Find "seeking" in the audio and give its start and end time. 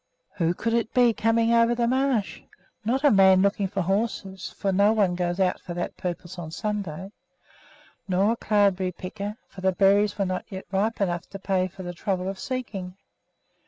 12.39-12.97